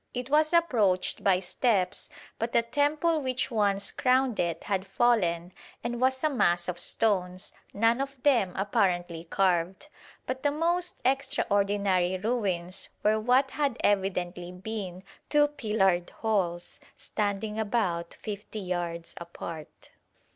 [0.15, 2.09] It was approached by steps,
[2.39, 7.51] but the temple which once crowned it had fallen and was a mass of stones,
[7.71, 9.89] none of them apparently carved.
[10.25, 18.15] But the most extraordinary ruins were what had evidently been two pillared halls standing about
[18.23, 19.91] fifty yards apart.